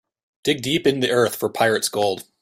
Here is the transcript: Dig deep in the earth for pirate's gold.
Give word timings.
Dig 0.43 0.63
deep 0.63 0.87
in 0.87 0.99
the 1.01 1.11
earth 1.11 1.35
for 1.35 1.47
pirate's 1.47 1.87
gold. 1.87 2.23